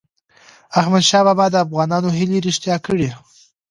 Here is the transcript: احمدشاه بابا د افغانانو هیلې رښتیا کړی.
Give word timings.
احمدشاه 0.79 1.23
بابا 1.27 1.45
د 1.51 1.55
افغانانو 1.65 2.09
هیلې 2.17 2.39
رښتیا 2.47 2.75
کړی. 2.85 3.09